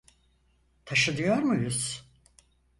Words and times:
Taşınıyor 0.85 1.37
muyuz? 1.37 2.09